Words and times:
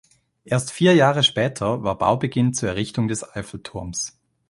Erst 0.45 0.71
vier 0.71 0.95
Jahre 0.95 1.21
später 1.21 1.83
war 1.83 1.95
Baubeginn 1.95 2.55
zur 2.55 2.69
Errichtung 2.69 3.07
des 3.07 3.35
Eiffelturms. 3.35 4.17